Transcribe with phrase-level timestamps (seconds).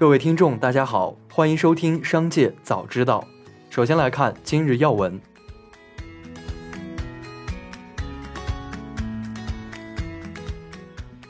[0.00, 3.22] 各位听众，大家好，欢迎收听《商界早知道》。
[3.74, 5.20] 首先来看今日要闻。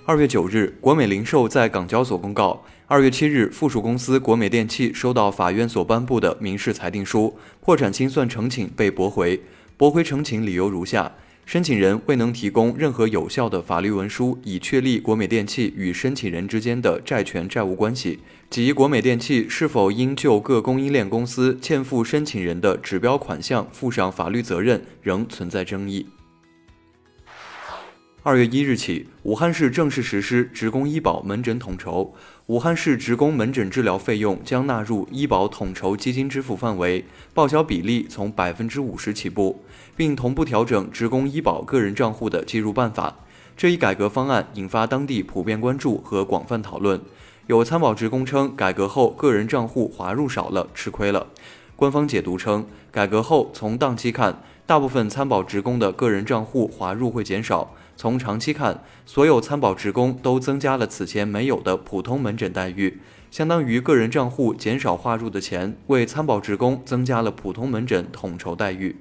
[0.06, 9.42] 二月九日，国美零售在港交所公告，二月七日，附属公司国美电器收到法院所颁布的民事裁定书，破产清算呈请被驳回。
[9.76, 11.12] 驳回呈请理由如下。
[11.50, 26.06] 申请人未能提供任何有效的法律文书，以确立国美电器与申请人之间的债权债务关系，及国美电器是否应就各供应链公司欠付申请人的指标款项负上法律责任，仍存在争议。
[28.22, 32.14] 二月一日起，武汉市正式实施职工医保门诊统筹。
[32.50, 39.62] 武汉市职工门诊治疗费用将纳入医保统筹基金支付范围，报销比例从百分之五十起步，
[39.94, 43.18] 并同步调整职工医保个人账户的计入办法。
[43.56, 47.00] 这一改革方案引发当地普遍关注和广泛讨论。
[47.46, 51.28] 有参保职工称，改革后个人账户划入少了，吃亏了。
[51.76, 57.72] 官方解读称，改革后从档期看，大部分参保职工的个人账户划入会减少。
[58.00, 62.98] 从长期看，所有参保职工都增加了此前没有的普通门诊待遇，
[63.30, 68.96] 相当于个人账户减少划入的钱，为参保职工增加了普通门诊统筹待遇。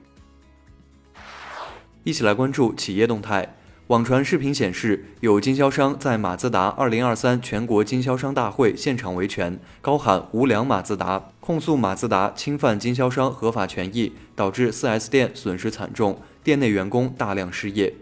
[2.04, 3.56] 一起来关注企业动态。
[3.88, 17.94] 网传视频显示，有经销商在马自达2023全国经销商大会现场维权，高喊“无良马自达”，控诉马自达侵犯经销商合法权益，导致 4S 店损失惨重，店内员工大量失业。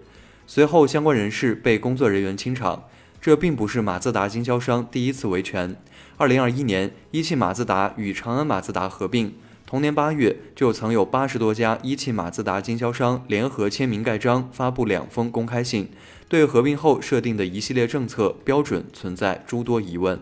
[0.50, 2.86] 随后，相关人士被工作人员清场。
[3.20, 5.76] 这并不是马自达经销商第一次维权。
[6.16, 9.34] 二零二一年，一汽马自达与长安马自达合并，
[9.66, 15.90] 同年八月就曾有八十多家一汽马自达经销商联合签名盖章，发布两封公开信，
[16.30, 20.18] 对合并后设定的一系列政策标准存在诸多疑问。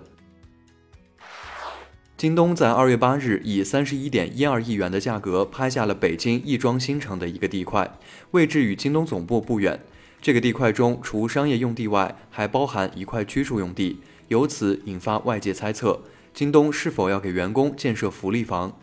[2.18, 7.98] 京东在二月八日以三十一点一二亿元的价格拍下了北京亦庄新城的一个地块，
[8.32, 9.82] 位置与京东总部不远。
[10.26, 14.00] 这个地块中，除商业用地外，还包含一块居住用地，
[14.30, 16.02] 由此引发外界猜测，
[16.34, 18.76] 京东是否要给员工建设福利房？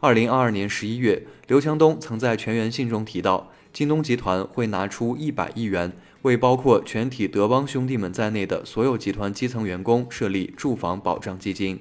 [0.00, 5.92] 二零二二年十一月，刘强东曾在全员信中提到，京东集团会拿出一百亿元，
[6.22, 11.78] 为包括全体德邦兄弟们在内的所有集团基层员工设立住房保障基金。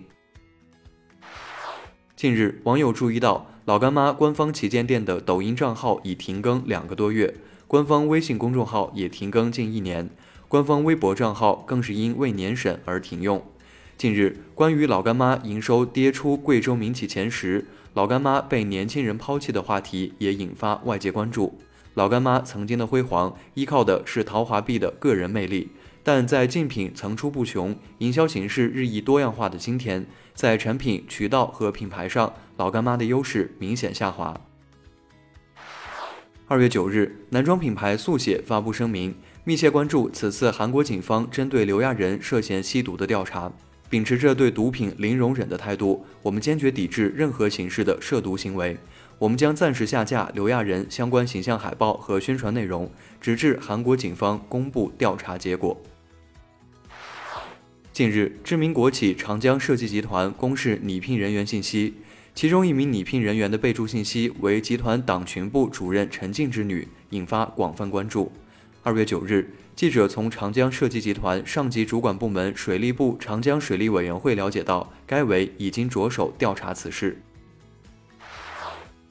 [2.15, 7.33] 近日，网友注意到老干妈官方旗舰店的抖音账号已停更两个多月。
[7.67, 10.09] 官方微信公众号也停更近一年，
[10.47, 13.43] 官方微博账号更是因未年审而停用。
[13.97, 21.59] 近日，关于老干妈营收跌出贵州民企前十，老干妈被年轻人抛弃的话题也引发外界关注。
[21.95, 25.71] 老干妈曾经的辉煌，依靠的是陶华碧的个人魅力，
[26.03, 34.39] 但在竞品层出不穷、营销形式日益多样化的今天，在产品、渠道和品牌上，老干妈的优势明显下滑。
[36.49, 39.13] 二月九日，男装品牌速写发布声明，
[39.43, 43.51] 密切关注此次韩国警方针对刘亚仁涉嫌吸毒的调查。
[43.89, 48.77] 秉持着对毒品零容忍的态度，我们坚决抵制任何形式的涉毒行为。
[49.19, 55.77] 我们将暂时下架刘亚仁相关形象海报和宣传内容，直至韩国警方公布调查结果。
[57.91, 61.95] 近日，知名国企长江设计集团公示拟聘人员信息。
[62.37, 68.31] 其中一名拟聘人员的备注信息为集团党群部主任陈静之女，引发广泛关注。
[68.83, 77.19] 二月九日，记者从长江设计集团上级主管部门水利部长江水利委员会了解到，该委已经着手调查此事。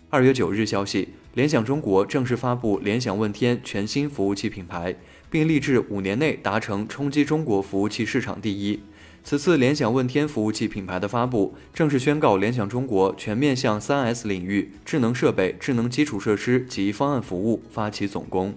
[0.09, 4.95] 二月九日消息，联想中国正式发布联想问天全新服务器品牌，
[5.29, 8.79] 并立志五年内达成冲击中国服务器市场第一。
[9.27, 18.55] 此次联想问天服务器品牌的发布，正式宣告联想中国全面向 3S 领域智能设备、智能基础设施及方案服务发起总攻。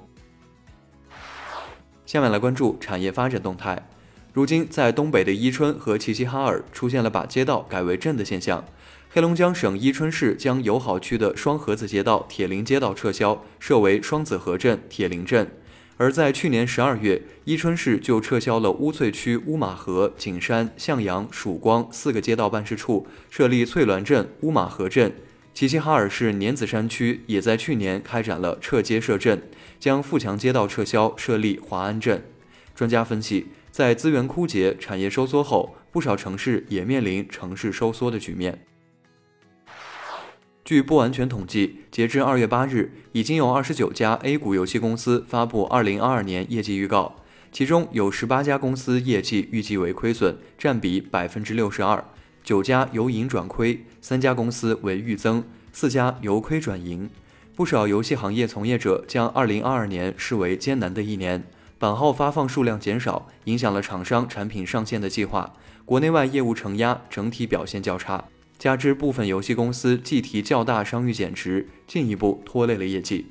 [2.06, 3.90] 下面来关注产业发展动态。
[4.31, 8.64] 如今，在东北的伊春和齐齐哈尔出现了把街道改为镇的现象。
[9.09, 15.49] 黑龙江省伊春市将友好区的双河子街道铁林街道撤销，设为双子河镇铁林镇。
[15.99, 25.11] 而在去年十二月，伊春市就撤销了乌翠区乌马河、景山、向阳、曙光四个街道办事处，设立翠峦镇、乌马河镇。
[25.53, 29.43] 齐齐哈尔市年子山区也在去年开展了撤街设镇，
[29.78, 32.23] 将富强街道撤销，设立华安镇。
[32.73, 38.63] 专家分析，在资源枯竭、产业收缩后，不少城市也面临城市收缩的局面。
[40.70, 47.16] 据不完全统计，截至二月八日，已经有二十九家 A 股游戏公司发布二零二二年业绩预告，
[47.52, 52.06] 其中有十八家公司业绩预计为亏损，占比百分之六十二。
[52.44, 55.44] 九家由盈转亏，三家公司为预增，
[55.74, 57.10] 四家由亏转盈。
[57.56, 61.44] 不少游戏行业从业者将2022年视为艰难的一年，
[61.80, 65.52] 版号发放数量减少，影响了厂商产品上线的计划，
[65.84, 68.26] 国内外业务承压，整体表现较差。
[68.59, 73.28] 加之部分游戏公司计提较大商誉减值，进一步拖累了业绩。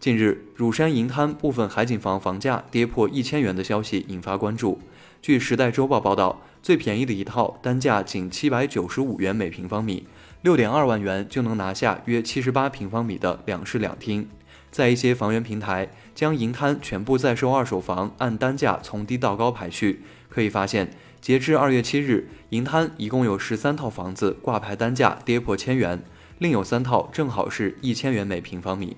[0.00, 4.80] 近日，乳山银滩部分海景房房价跌破一千元的消息引发关注。
[5.22, 10.08] 据《时代周报》报道，最便宜的一套单价仅七百九十五元每平方米。
[10.40, 14.28] 六点二万元就能拿下约七十八平方米的两室两厅，
[14.72, 20.90] 在一些房源平台将银滩全部在售二手房按单价从低到高排序，可以发现，
[21.22, 26.02] 截至二月七日，银滩一共有十三套房子挂牌单价跌破千元，
[26.40, 28.96] 另有三套正好是一千元每平方米。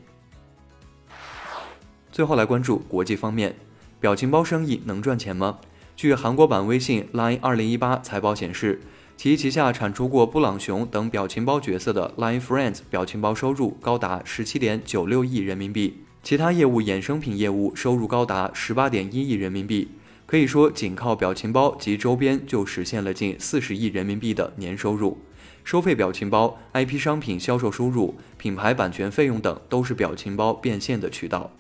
[2.11, 3.55] 最后来关注国际方面，
[4.01, 5.59] 表情包生意能赚钱吗？
[5.95, 8.81] 据韩国版微信 Line 二零一八财报显示。
[9.17, 19.89] 其旗下产出过布朗熊等表情包角色的 Line Friends 表情包收入高达十七点九六亿人民币，其他业务衍生品业务收入高达十八点一亿人民币。
[20.27, 25.19] 可以说，仅靠表情包及周边就实现了近四十亿人民币的年收入。
[25.63, 31.51] 收费表情包、IP 商品销售收入、品牌版权费用等都是表情包变现的渠道。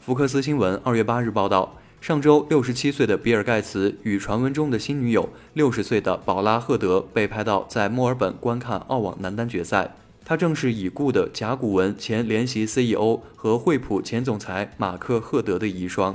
[0.00, 1.76] 福克斯新闻二月八日报道。
[2.02, 9.96] 上周，六十七岁的比尔·盖茨与传闻中的新女友六十岁的宝拉·赫德被拍到在墨尔本观看澳网男单决赛。
[10.22, 16.14] 他正是已故的甲骨文前联席 CEO 和惠普前总裁马克·赫德的遗孀。